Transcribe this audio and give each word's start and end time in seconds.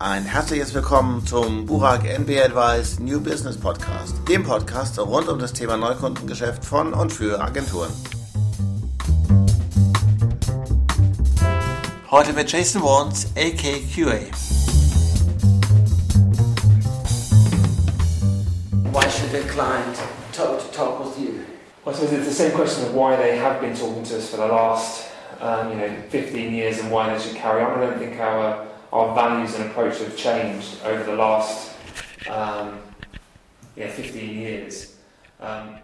Ein 0.00 0.26
herzliches 0.26 0.74
Willkommen 0.74 1.26
zum 1.26 1.66
Burak 1.66 2.04
NB 2.04 2.30
Advice 2.40 3.00
New 3.00 3.20
Business 3.20 3.58
Podcast, 3.58 4.14
dem 4.28 4.44
Podcast 4.44 4.96
rund 5.00 5.28
um 5.28 5.40
das 5.40 5.52
Thema 5.52 5.76
Neukundengeschäft 5.76 6.64
von 6.64 6.94
und 6.94 7.12
für 7.12 7.40
Agenturen. 7.40 7.90
Heute 12.12 12.32
mit 12.32 12.48
Jason 12.52 12.80
Warnes, 12.80 13.26
AKQA. 13.34 14.20
Why 18.92 19.10
should 19.10 19.34
a 19.34 19.42
client 19.50 19.98
talk, 20.32 20.60
to 20.60 20.72
talk 20.72 21.00
with 21.04 21.18
you? 21.18 21.40
Well, 21.84 21.92
I 21.92 21.98
suppose 21.98 22.12
it's 22.12 22.28
the 22.28 22.32
same 22.32 22.52
question 22.52 22.84
of 22.84 22.94
why 22.94 23.16
they 23.16 23.36
have 23.36 23.60
been 23.60 23.74
talking 23.74 24.04
to 24.04 24.16
us 24.16 24.30
for 24.30 24.36
the 24.36 24.46
last, 24.46 25.08
um, 25.40 25.70
you 25.72 25.76
know, 25.76 25.90
15 26.10 26.54
years 26.54 26.78
and 26.78 26.92
why 26.92 27.12
they 27.12 27.20
should 27.20 27.34
carry 27.34 27.64
on. 27.64 27.82
I 27.82 27.86
don't 27.86 27.98
think 27.98 28.20
our 28.20 28.67
our 28.92 29.14
values 29.14 29.54
and 29.54 29.70
approach 29.70 29.98
have 29.98 30.16
changed 30.16 30.82
over 30.84 31.04
the 31.04 31.14
last, 31.14 31.76
um, 32.28 32.80
yeah, 33.76 33.88
15 33.88 34.38
years. 34.38 34.96
Um, 35.40 35.76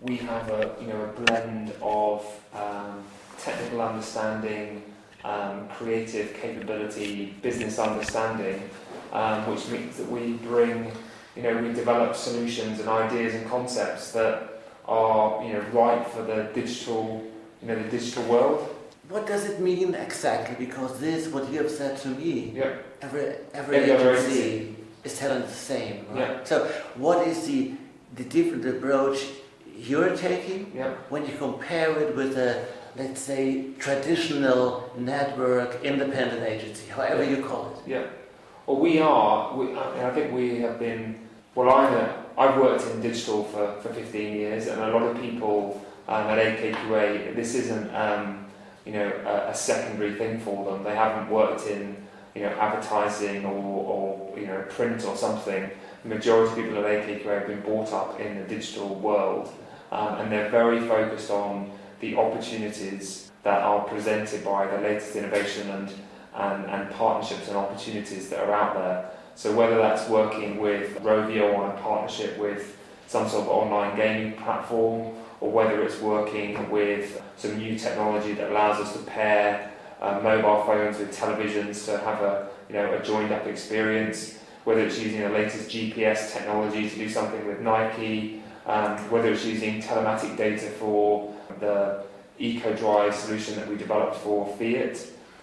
we 0.00 0.16
have 0.18 0.48
a 0.50 0.76
you 0.80 0.86
know 0.86 1.02
a 1.02 1.20
blend 1.20 1.72
of 1.82 2.24
um, 2.54 3.02
technical 3.38 3.80
understanding, 3.82 4.82
um, 5.24 5.68
creative 5.68 6.34
capability, 6.34 7.34
business 7.42 7.78
understanding, 7.78 8.68
um, 9.12 9.46
which 9.50 9.66
means 9.68 9.96
that 9.96 10.08
we 10.08 10.34
bring 10.34 10.92
you 11.34 11.42
know 11.42 11.56
we 11.56 11.72
develop 11.72 12.14
solutions 12.14 12.78
and 12.78 12.88
ideas 12.88 13.34
and 13.34 13.48
concepts 13.48 14.12
that 14.12 14.62
are 14.86 15.44
you 15.44 15.52
know 15.52 15.64
right 15.72 16.06
for 16.06 16.22
the 16.22 16.48
digital 16.54 17.24
you 17.60 17.68
know 17.68 17.82
the 17.82 17.88
digital 17.88 18.22
world. 18.24 18.77
What 19.08 19.26
does 19.26 19.46
it 19.46 19.60
mean 19.60 19.94
exactly? 19.94 20.54
Because 20.66 20.98
this, 21.00 21.28
what 21.28 21.50
you 21.50 21.58
have 21.62 21.70
said 21.70 21.96
to 22.02 22.08
me, 22.08 22.52
Yeah. 22.54 22.72
every 23.00 23.36
every, 23.54 23.76
Every 23.76 23.90
agency 23.92 24.42
agency. 24.42 24.76
is 25.04 25.18
telling 25.18 25.42
the 25.42 25.48
same, 25.72 26.04
right? 26.10 26.18
Yeah. 26.20 26.44
So, 26.44 26.66
what 26.96 27.26
is 27.26 27.46
the 27.46 27.72
the 28.16 28.24
different 28.24 28.64
approach 28.66 29.18
you're 29.90 30.14
taking 30.16 30.72
Yeah. 30.74 30.90
when 31.08 31.22
you 31.26 31.34
compare 31.38 31.90
it 32.02 32.14
with 32.16 32.36
a 32.36 32.64
let's 32.96 33.20
say 33.20 33.42
traditional 33.78 34.90
network 34.98 35.70
independent 35.84 36.42
agency, 36.42 36.86
however 36.90 37.22
you 37.24 37.42
call 37.42 37.64
it? 37.74 37.90
Yeah. 37.90 38.06
Well, 38.66 38.76
we 38.80 38.98
are. 39.00 39.56
We, 39.56 39.74
I, 39.74 40.08
I 40.08 40.10
think 40.14 40.32
we 40.32 40.60
have 40.60 40.78
been. 40.78 41.02
Well, 41.54 41.70
I'm 41.70 41.92
a, 41.94 42.04
I've 42.36 42.56
worked 42.60 42.84
in 42.86 43.00
digital 43.00 43.44
for, 43.44 43.64
for 43.82 43.88
15 43.94 44.36
years, 44.36 44.66
and 44.66 44.80
a 44.82 44.90
lot 44.90 45.02
of 45.02 45.18
people 45.20 45.80
um, 46.08 46.24
at 46.28 46.38
AKQA, 46.38 47.34
this 47.34 47.54
isn't 47.54 47.88
um, 47.94 48.44
you 48.84 48.92
know 48.92 49.12
a, 49.26 49.50
a 49.50 49.54
secondary 49.54 50.14
thing 50.14 50.40
for 50.40 50.64
them. 50.64 50.84
They 50.84 50.94
haven't 50.94 51.30
worked 51.30 51.66
in 51.66 51.96
you 52.34 52.42
know 52.42 52.50
advertising 52.50 53.44
or, 53.44 53.52
or 54.32 54.38
you 54.38 54.46
know 54.46 54.62
print 54.68 55.04
or 55.04 55.16
something. 55.16 55.70
The 56.02 56.08
majority 56.08 56.50
of 56.50 56.56
people 56.56 56.84
at 56.84 57.06
AKQA 57.06 57.40
have 57.40 57.46
been 57.48 57.60
brought 57.60 57.92
up 57.92 58.20
in 58.20 58.38
the 58.38 58.44
digital 58.44 58.94
world, 58.94 59.52
um, 59.90 60.18
and 60.18 60.32
they're 60.32 60.50
very 60.50 60.80
focused 60.80 61.30
on 61.30 61.70
the 62.00 62.16
opportunities 62.16 63.30
that 63.42 63.62
are 63.62 63.80
presented 63.84 64.44
by 64.44 64.66
the 64.66 64.78
latest 64.80 65.16
innovation 65.16 65.70
and 65.70 65.92
and, 66.34 66.66
and 66.66 66.90
partnerships 66.92 67.48
and 67.48 67.56
opportunities 67.56 68.30
that 68.30 68.40
are 68.40 68.52
out 68.52 68.74
there. 68.74 69.10
So 69.34 69.54
whether 69.54 69.76
that's 69.76 70.08
working 70.08 70.58
with 70.60 71.00
Rovio 71.02 71.56
on 71.56 71.70
a 71.70 71.80
partnership 71.80 72.38
with 72.38 72.76
some 73.08 73.26
sort 73.26 73.44
of 73.44 73.48
online 73.48 73.96
gaming 73.96 74.34
platform, 74.34 75.14
or 75.40 75.50
whether 75.50 75.82
it's 75.82 75.98
working 76.00 76.70
with 76.70 77.20
some 77.36 77.56
new 77.58 77.76
technology 77.76 78.34
that 78.34 78.50
allows 78.50 78.78
us 78.80 78.92
to 78.92 78.98
pair 79.04 79.72
uh, 80.00 80.20
mobile 80.22 80.62
phones 80.64 80.98
with 80.98 81.16
televisions 81.16 81.84
to 81.86 81.98
have 81.98 82.22
a 82.22 82.48
you 82.68 82.74
know 82.74 82.92
a 82.94 83.02
joined 83.02 83.32
up 83.32 83.46
experience, 83.46 84.38
whether 84.64 84.80
it's 84.80 84.98
using 84.98 85.20
the 85.20 85.28
latest 85.30 85.70
GPS 85.70 86.32
technology 86.32 86.88
to 86.88 86.96
do 86.96 87.08
something 87.08 87.46
with 87.46 87.60
Nike, 87.60 88.42
um, 88.66 88.96
whether 89.10 89.32
it's 89.32 89.44
using 89.44 89.80
telematic 89.80 90.36
data 90.36 90.66
for 90.78 91.34
the 91.60 92.04
EcoDrive 92.38 93.14
solution 93.14 93.56
that 93.56 93.66
we 93.66 93.76
developed 93.76 94.16
for 94.16 94.54
Fiat. 94.58 94.98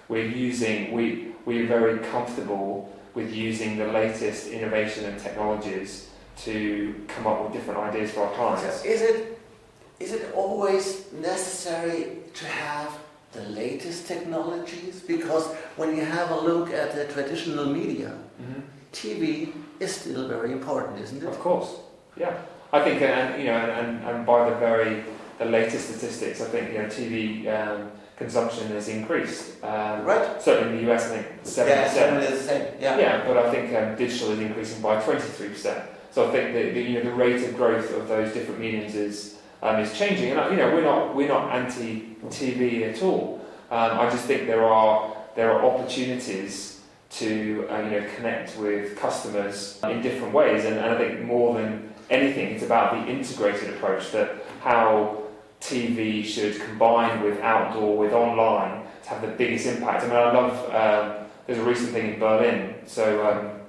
We're 0.08 0.28
using 0.28 0.92
we 0.94 1.34
we're 1.46 1.68
very 1.68 1.98
comfortable 2.12 2.96
with 3.16 3.34
using 3.34 3.78
the 3.78 3.88
latest 3.88 4.48
innovation 4.50 5.06
and 5.06 5.20
technologies 5.20 6.10
to 6.38 7.06
come 7.08 7.28
up 7.28 7.44
with 7.44 7.54
different 7.54 7.80
ideas 7.80 8.12
for 8.12 8.22
our 8.26 8.34
clients. 8.34 8.82
So 8.82 8.88
is 8.88 9.02
it 9.02 9.40
is 10.00 10.12
it 10.12 10.32
always 10.36 11.12
necessary 11.14 12.18
to 12.34 12.46
have 12.46 12.92
the 13.32 13.42
latest 13.50 14.08
technologies? 14.08 15.00
Because 15.08 15.48
when 15.78 15.96
you 15.96 16.04
have 16.04 16.32
a 16.32 16.40
look 16.40 16.72
at 16.74 16.94
the 16.94 17.06
traditional 17.06 17.66
media, 17.66 18.12
Mhm. 18.42 18.62
TV 18.92 19.54
is 19.80 19.96
still 19.96 20.28
very 20.28 20.52
important, 20.52 21.00
isn't 21.02 21.24
it? 21.24 21.28
Of 21.28 21.40
course, 21.40 21.70
yeah. 22.18 22.34
I 22.74 22.82
think, 22.84 23.02
and 23.02 23.40
you 23.42 23.48
know, 23.48 23.58
and, 23.80 24.04
and 24.08 24.26
by 24.26 24.50
the 24.50 24.56
very 24.58 25.04
the 25.38 25.46
latest 25.46 25.90
statistics, 25.90 26.42
I 26.42 26.46
think 26.46 26.72
you 26.74 26.80
know 26.80 26.88
TV 26.90 27.48
um, 27.48 27.92
consumption 28.18 28.68
has 28.70 28.88
increased. 28.88 29.62
Um, 29.64 30.06
Right. 30.06 30.42
Certainly 30.42 30.78
in 30.80 30.86
the 30.86 30.92
US, 30.94 31.06
I 31.06 31.10
think 31.16 31.26
seven 31.44 31.72
Yeah, 31.72 31.84
percent. 31.84 32.00
certainly 32.00 32.28
the 32.38 32.44
same. 32.44 32.66
Yeah. 32.80 32.98
Yeah, 32.98 33.24
but 33.28 33.38
I 33.38 33.52
think 33.52 33.74
um, 33.76 33.96
digital 33.96 34.32
is 34.32 34.40
increasing 34.40 34.82
by 34.82 35.02
23%. 35.02 35.82
So 36.16 36.30
I 36.30 36.32
think 36.32 36.54
that 36.54 36.74
the, 36.74 36.82
you 36.82 36.94
know, 36.94 37.10
the 37.10 37.14
rate 37.14 37.44
of 37.44 37.58
growth 37.58 37.94
of 37.94 38.08
those 38.08 38.34
different 38.34 38.62
mediums 38.62 38.96
is 38.96 39.38
um, 39.62 39.82
is 39.82 39.98
changing. 39.98 40.32
And 40.32 40.50
you 40.50 40.56
know, 40.56 40.74
we're 40.74 40.82
not 40.82 41.14
we're 41.14 41.28
not 41.28 41.54
anti 41.54 42.16
TV 42.28 42.90
at 42.90 43.04
all. 43.04 43.46
Um, 43.70 44.00
I 44.00 44.10
just 44.10 44.24
think 44.24 44.48
there 44.48 44.64
are 44.64 45.14
there 45.36 45.52
are 45.52 45.66
opportunities 45.66 46.80
to 47.20 47.68
uh, 47.70 47.82
you 47.82 47.90
know 47.90 48.08
connect 48.16 48.58
with 48.58 48.98
customers 48.98 49.78
in 49.84 50.02
different 50.02 50.34
ways. 50.34 50.64
And, 50.64 50.78
and 50.78 50.86
I 50.86 50.98
think 50.98 51.26
more 51.26 51.56
than 51.56 51.94
anything, 52.10 52.54
it's 52.54 52.64
about 52.64 52.94
the 52.94 53.12
integrated 53.12 53.72
approach 53.72 54.14
that 54.14 54.38
how 54.62 55.22
TV 55.60 56.24
should 56.24 56.62
combine 56.62 57.24
with 57.24 57.42
outdoor, 57.42 57.98
with 57.98 58.14
online, 58.14 58.86
to 59.04 59.10
have 59.10 59.22
the 59.22 59.28
biggest 59.28 59.66
impact. 59.66 60.06
I 60.06 60.08
mean, 60.08 60.16
I 60.16 60.32
love. 60.32 60.74
Um, 60.74 61.28
there's 61.46 61.60
a 61.60 61.64
recent 61.64 61.90
thing 61.90 62.14
in 62.14 62.20
Berlin. 62.22 62.76
So, 62.86 63.28
um, 63.28 63.60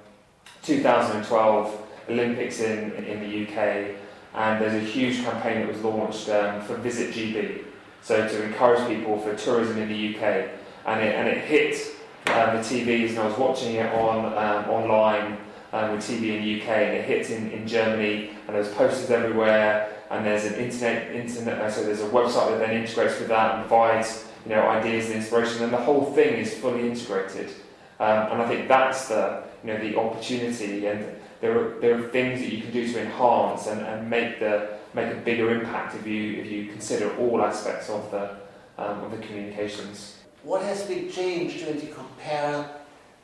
2012 0.63 1.86
Olympics 2.09 2.59
in 2.59 2.91
in 2.93 3.19
the 3.19 3.43
UK, 3.43 3.95
and 4.33 4.61
there's 4.61 4.73
a 4.73 4.85
huge 4.85 5.23
campaign 5.23 5.61
that 5.61 5.73
was 5.73 5.81
launched 5.83 6.29
um, 6.29 6.61
for 6.61 6.75
Visit 6.75 7.13
GB. 7.13 7.63
So 8.01 8.27
to 8.27 8.43
encourage 8.43 8.87
people 8.87 9.19
for 9.19 9.35
tourism 9.35 9.77
in 9.77 9.89
the 9.89 10.15
UK, 10.15 10.49
and 10.85 11.01
it 11.01 11.15
and 11.15 11.27
it 11.27 11.43
hit 11.43 11.75
um, 12.27 12.55
the 12.57 12.61
TVs, 12.61 13.11
and 13.11 13.19
I 13.19 13.27
was 13.27 13.37
watching 13.37 13.75
it 13.75 13.93
on 13.93 14.25
um, 14.25 14.69
online 14.69 15.37
um, 15.73 15.91
with 15.91 16.01
TV 16.01 16.37
in 16.37 16.43
the 16.43 16.61
UK, 16.61 16.69
and 16.69 16.97
it 16.97 17.05
hit 17.05 17.29
in, 17.29 17.51
in 17.51 17.67
Germany, 17.67 18.31
and 18.47 18.55
there's 18.55 18.73
posters 18.73 19.09
everywhere, 19.09 19.89
and 20.09 20.25
there's 20.25 20.45
an 20.45 20.55
internet 20.55 21.11
internet, 21.13 21.59
uh, 21.59 21.71
so 21.71 21.83
there's 21.83 22.01
a 22.01 22.09
website 22.09 22.49
that 22.49 22.59
then 22.59 22.71
integrates 22.71 23.19
with 23.19 23.27
that 23.29 23.55
and 23.55 23.67
provides 23.67 24.25
you 24.45 24.51
know 24.51 24.61
ideas 24.69 25.07
and 25.07 25.15
inspiration, 25.15 25.63
and 25.63 25.73
the 25.73 25.77
whole 25.77 26.13
thing 26.13 26.35
is 26.35 26.53
fully 26.53 26.87
integrated. 26.89 27.49
Um, 27.99 28.31
and 28.31 28.41
I 28.41 28.47
think 28.47 28.67
that's 28.67 29.07
the 29.07 29.43
you 29.63 29.73
know 29.73 29.79
the 29.79 29.97
opportunity, 29.97 30.87
and 30.87 31.05
there 31.41 31.59
are 31.59 31.79
there 31.79 31.97
are 31.99 32.07
things 32.09 32.39
that 32.41 32.51
you 32.51 32.61
can 32.61 32.71
do 32.71 32.91
to 32.91 33.01
enhance 33.01 33.67
and, 33.67 33.81
and 33.81 34.09
make 34.09 34.39
the 34.39 34.77
make 34.93 35.11
a 35.11 35.17
bigger 35.17 35.51
impact 35.51 35.95
if 35.95 36.05
you 36.05 36.33
if 36.41 36.51
you 36.51 36.65
consider 36.67 37.15
all 37.17 37.41
aspects 37.41 37.89
of 37.89 38.09
the 38.11 38.23
um, 38.77 39.03
of 39.03 39.11
the 39.11 39.17
communications. 39.17 40.17
What 40.43 40.61
has 40.63 40.83
been 40.83 41.11
changed 41.11 41.65
when 41.65 41.81
you 41.81 41.93
compare 41.93 42.69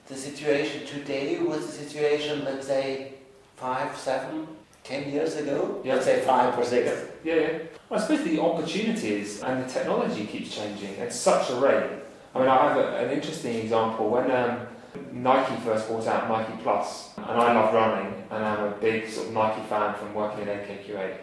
the 0.08 0.16
situation 0.16 0.86
today 0.86 1.40
with 1.40 1.66
the 1.66 1.72
situation, 1.72 2.44
let's 2.44 2.68
say, 2.68 3.14
five, 3.56 3.96
seven, 3.96 4.48
ten 4.84 5.10
years 5.10 5.36
ago? 5.38 5.82
Yeah. 5.86 5.94
Let's 5.94 6.06
say 6.06 6.22
five 6.22 6.58
or 6.58 6.66
six. 6.66 6.92
Yeah, 7.24 7.36
yeah. 7.36 7.60
I 7.92 8.00
suppose 8.00 8.24
the 8.24 8.40
opportunities 8.42 9.42
and 9.42 9.64
the 9.64 9.70
technology 9.70 10.26
keeps 10.26 10.56
changing 10.56 10.98
at 10.98 11.14
such 11.14 11.50
a 11.52 11.56
rate. 11.56 11.92
I 12.36 12.40
mean, 12.40 12.48
I 12.48 12.68
have 12.68 12.78
a, 12.78 12.98
an 12.98 13.12
interesting 13.12 13.56
example 13.56 14.10
when 14.10 14.32
um, 14.32 14.68
Nike 15.12 15.56
first 15.62 15.88
brought 15.88 16.08
out 16.08 16.28
Nike 16.28 16.62
Plus, 16.64 17.13
and 17.30 17.40
I 17.42 17.54
love 17.54 17.74
running, 17.74 18.24
and 18.30 18.44
I'm 18.46 18.64
a 18.66 18.72
big 18.72 19.10
sort 19.10 19.28
of 19.28 19.34
Nike 19.34 19.62
fan 19.68 19.94
from 19.96 20.14
working 20.14 20.42
in 20.42 20.48
AKQA. 20.48 21.16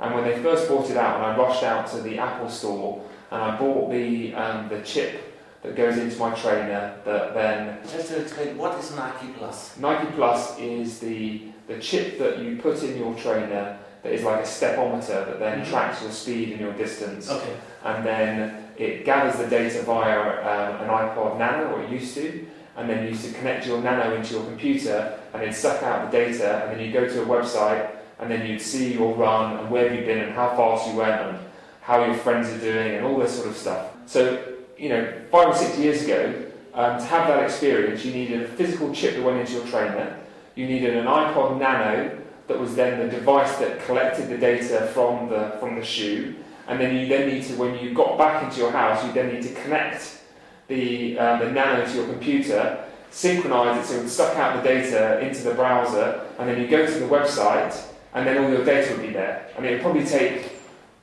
And 0.00 0.14
when 0.14 0.24
they 0.24 0.38
first 0.42 0.68
brought 0.68 0.88
it 0.90 0.96
out, 0.96 1.16
and 1.16 1.26
I 1.26 1.36
rushed 1.36 1.62
out 1.64 1.88
to 1.88 2.00
the 2.02 2.18
Apple 2.18 2.48
store, 2.48 3.02
and 3.30 3.42
I 3.42 3.56
bought 3.58 3.90
the 3.90 4.34
um, 4.34 4.68
the 4.68 4.80
chip 4.82 5.24
that 5.62 5.74
goes 5.74 5.98
into 5.98 6.16
my 6.18 6.32
trainer 6.36 6.94
that 7.04 7.34
then 7.34 7.78
Just 7.90 8.08
to 8.08 8.20
explain, 8.22 8.56
what 8.56 8.78
is 8.78 8.94
Nike 8.94 9.26
Plus? 9.36 9.76
Nike 9.76 10.10
Plus 10.12 10.58
is 10.58 11.00
the 11.00 11.42
the 11.66 11.78
chip 11.80 12.18
that 12.18 12.38
you 12.38 12.56
put 12.56 12.82
in 12.82 12.96
your 12.96 13.12
trainer 13.14 13.76
that 14.02 14.12
is 14.12 14.22
like 14.22 14.38
a 14.40 14.46
stepometer 14.46 15.26
that 15.26 15.38
then 15.40 15.60
Mhm. 15.60 15.68
tracks 15.68 16.00
your 16.00 16.12
speed 16.12 16.52
and 16.52 16.60
your 16.60 16.72
distance, 16.74 17.28
Okay. 17.30 17.54
and 17.84 18.06
then 18.06 18.64
it 18.76 19.04
gathers 19.04 19.36
the 19.36 19.46
data 19.48 19.82
via 19.82 20.20
um, 20.20 20.82
an 20.82 20.88
iPod 20.88 21.36
Nano, 21.38 21.72
or 21.74 21.82
it 21.82 21.90
used 21.90 22.14
to, 22.14 22.46
and 22.76 22.88
then 22.88 23.02
you 23.02 23.08
used 23.10 23.24
to 23.26 23.32
connect 23.36 23.66
your 23.66 23.80
Nano 23.82 24.14
into 24.14 24.34
your 24.34 24.44
computer 24.44 25.17
and 25.32 25.42
then 25.42 25.52
suck 25.52 25.82
out 25.82 26.10
the 26.10 26.16
data, 26.16 26.64
and 26.64 26.72
then 26.72 26.86
you 26.86 26.92
go 26.92 27.06
to 27.06 27.22
a 27.22 27.26
website, 27.26 27.90
and 28.18 28.30
then 28.30 28.46
you'd 28.46 28.60
see 28.60 28.94
your 28.94 29.14
run 29.14 29.58
and 29.58 29.70
where 29.70 29.94
you've 29.94 30.06
been 30.06 30.18
and 30.18 30.32
how 30.32 30.56
fast 30.56 30.88
you 30.88 30.96
went 30.96 31.20
and 31.20 31.38
how 31.80 32.04
your 32.04 32.14
friends 32.14 32.48
are 32.48 32.58
doing 32.58 32.96
and 32.96 33.06
all 33.06 33.18
this 33.18 33.36
sort 33.36 33.48
of 33.48 33.56
stuff. 33.56 33.92
So 34.06 34.42
you 34.78 34.88
know, 34.88 35.12
five 35.30 35.48
or 35.48 35.54
six 35.54 35.78
years 35.78 36.04
ago, 36.04 36.34
um, 36.74 36.98
to 36.98 37.04
have 37.06 37.26
that 37.28 37.42
experience, 37.42 38.04
you 38.04 38.12
needed 38.12 38.42
a 38.42 38.48
physical 38.48 38.94
chip 38.94 39.14
that 39.14 39.22
went 39.22 39.40
into 39.40 39.54
your 39.54 39.66
trainer. 39.66 40.16
You 40.54 40.66
needed 40.66 40.96
an 40.96 41.06
iPod 41.06 41.58
Nano 41.58 42.16
that 42.46 42.58
was 42.58 42.74
then 42.76 43.00
the 43.00 43.14
device 43.14 43.56
that 43.58 43.84
collected 43.84 44.28
the 44.28 44.38
data 44.38 44.88
from 44.94 45.28
the 45.28 45.56
from 45.60 45.76
the 45.76 45.84
shoe, 45.84 46.36
and 46.66 46.80
then 46.80 46.96
you 46.96 47.06
then 47.08 47.28
need 47.28 47.44
to, 47.44 47.54
when 47.54 47.78
you 47.78 47.94
got 47.94 48.16
back 48.16 48.42
into 48.42 48.60
your 48.60 48.70
house, 48.70 49.04
you 49.04 49.12
then 49.12 49.32
need 49.32 49.42
to 49.42 49.54
connect 49.62 50.20
the 50.68 51.18
um, 51.18 51.40
the 51.40 51.50
Nano 51.50 51.84
to 51.84 51.94
your 51.94 52.06
computer, 52.06 52.84
synchronize 53.10 53.84
it 53.84 53.86
so 53.86 54.00
it 54.00 54.08
suck 54.08 54.36
out 54.36 54.62
the 54.62 54.68
data 54.68 55.20
into 55.20 55.42
the 55.42 55.54
browser, 55.54 56.26
and 56.38 56.48
then 56.48 56.60
you 56.60 56.68
go 56.68 56.86
to 56.86 56.92
the 56.92 57.06
website, 57.06 57.80
and 58.14 58.26
then 58.26 58.42
all 58.42 58.50
your 58.50 58.64
data 58.64 58.92
would 58.92 59.02
be 59.02 59.12
there. 59.12 59.48
I 59.56 59.60
mean, 59.60 59.72
it'd 59.72 59.82
probably 59.82 60.04
take 60.04 60.58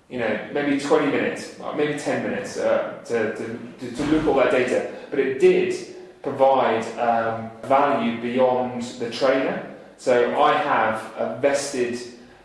you 0.10 0.19
know, 0.19 0.50
maybe 0.54 0.80
20 0.80 1.07
minutes, 1.07 1.60
maybe 1.75 1.98
10 1.98 2.24
minutes 2.24 2.57
uh, 2.57 3.00
to, 3.06 3.36
to, 3.36 3.96
to, 3.96 4.04
look 4.06 4.28
all 4.28 4.36
that 4.36 4.52
data. 4.52 4.94
But 5.10 5.19
it 5.19 5.40
did 5.40 5.96
provide 6.22 6.84
um, 7.00 7.50
value 7.63 8.22
beyond 8.22 8.84
the 8.84 9.10
trainer. 9.10 9.75
So 9.98 10.40
I 10.40 10.54
have 10.54 11.02
a 11.18 11.40
vested 11.42 12.00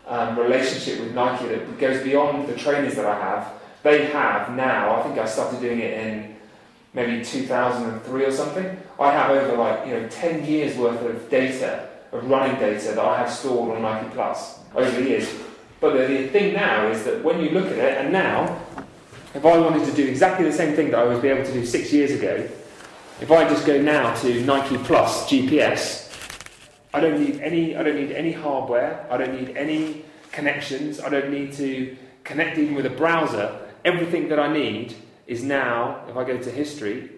um, 0.07 0.37
relationship 0.39 0.99
with 0.99 1.13
Nike 1.13 1.47
that 1.47 1.79
goes 1.79 2.03
beyond 2.03 2.47
the 2.47 2.55
trainers 2.55 2.95
that 2.95 3.05
I 3.05 3.19
have. 3.19 3.53
They 3.83 4.05
have 4.05 4.55
now, 4.55 4.99
I 4.99 5.03
think 5.03 5.17
I 5.17 5.25
started 5.25 5.59
doing 5.59 5.79
it 5.79 5.93
in 5.93 6.35
maybe 6.93 7.23
2003 7.23 8.25
or 8.25 8.31
something. 8.31 8.77
I 8.99 9.11
have 9.11 9.31
over 9.31 9.57
like, 9.57 9.87
you 9.87 9.93
know, 9.93 10.07
10 10.09 10.45
years 10.45 10.77
worth 10.77 11.01
of 11.01 11.29
data, 11.29 11.89
of 12.11 12.29
running 12.29 12.59
data 12.59 12.89
that 12.89 12.99
I 12.99 13.17
have 13.17 13.31
stored 13.31 13.75
on 13.75 13.81
Nike 13.81 14.09
Plus 14.13 14.59
over 14.75 14.89
the 14.91 15.09
years. 15.09 15.33
But 15.79 15.93
the, 15.93 16.05
the 16.05 16.27
thing 16.27 16.53
now 16.53 16.87
is 16.87 17.03
that 17.05 17.23
when 17.23 17.39
you 17.41 17.49
look 17.51 17.65
at 17.65 17.77
it, 17.77 17.97
and 17.97 18.13
now, 18.13 18.59
if 19.33 19.45
I 19.45 19.57
wanted 19.57 19.85
to 19.85 19.93
do 19.93 20.07
exactly 20.07 20.45
the 20.45 20.55
same 20.55 20.75
thing 20.75 20.91
that 20.91 20.99
I 20.99 21.03
was 21.03 21.23
able 21.23 21.43
to 21.43 21.53
do 21.53 21.65
six 21.65 21.91
years 21.93 22.11
ago, 22.11 22.47
if 23.21 23.31
I 23.31 23.47
just 23.47 23.65
go 23.65 23.81
now 23.81 24.13
to 24.15 24.43
Nike 24.45 24.77
Plus 24.79 25.29
GPS, 25.29 26.01
I 26.93 26.99
don't 26.99 27.23
need 27.23 27.39
any. 27.39 27.75
I 27.75 27.83
don't 27.83 27.95
need 27.95 28.11
any 28.11 28.31
hardware. 28.31 29.05
I 29.09 29.17
don't 29.17 29.39
need 29.39 29.55
any 29.55 30.03
connections. 30.31 30.99
I 30.99 31.09
don't 31.09 31.29
need 31.29 31.53
to 31.53 31.95
connect 32.23 32.57
even 32.57 32.75
with 32.75 32.85
a 32.85 32.89
browser. 32.89 33.57
Everything 33.85 34.27
that 34.29 34.39
I 34.39 34.51
need 34.51 34.95
is 35.31 35.43
now. 35.43 36.03
If 36.09 36.17
I 36.17 36.23
go 36.25 36.37
to 36.37 36.51
history, 36.51 37.09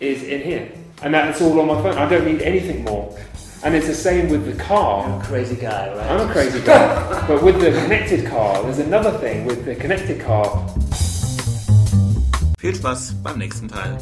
is 0.00 0.22
in 0.22 0.40
here, 0.40 0.72
and 1.02 1.12
that's 1.14 1.40
all 1.40 1.60
on 1.60 1.66
my 1.68 1.82
phone. 1.82 1.98
I 1.98 2.08
don't 2.08 2.24
need 2.24 2.42
anything 2.42 2.84
more. 2.84 3.16
And 3.62 3.74
it's 3.74 3.86
the 3.86 3.94
same 3.94 4.28
with 4.28 4.44
the 4.46 4.62
car. 4.62 5.08
You're 5.08 5.20
a 5.20 5.24
crazy 5.24 5.56
guy, 5.56 5.94
right? 5.94 6.10
I'm 6.10 6.28
a 6.28 6.32
crazy 6.32 6.60
guy. 6.60 7.26
but 7.28 7.42
with 7.42 7.60
the 7.60 7.72
connected 7.72 8.26
car, 8.26 8.62
there's 8.62 8.78
another 8.78 9.12
thing 9.18 9.44
with 9.44 9.64
the 9.64 9.74
connected 9.74 10.20
car. 10.20 10.46
Viel 12.58 12.74
Spaß 12.74 13.14
beim 13.22 13.38
nächsten 13.38 13.68
Teil. 13.68 13.98